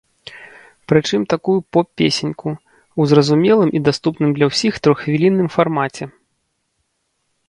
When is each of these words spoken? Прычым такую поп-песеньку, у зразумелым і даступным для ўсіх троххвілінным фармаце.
Прычым 0.91 1.21
такую 1.33 1.59
поп-песеньку, 1.75 2.49
у 3.03 3.07
зразумелым 3.11 3.69
і 3.81 3.81
даступным 3.89 4.29
для 4.39 4.45
ўсіх 4.53 4.73
троххвілінным 4.87 5.47
фармаце. 5.57 6.05